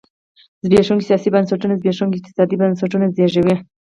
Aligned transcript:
زبېښونکي 0.63 1.05
سیاسي 1.09 1.29
بنسټونه 1.35 1.73
زبېښونکي 1.79 2.17
اقتصادي 2.19 2.55
بنسټونه 2.61 3.05
زېږوي. 3.15 3.55